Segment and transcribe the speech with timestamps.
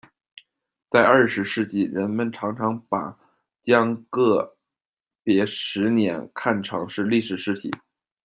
[0.89, 3.15] 在二十世纪，人们常常把
[3.61, 4.57] 将个
[5.21, 7.69] 别十年看成是历史实体。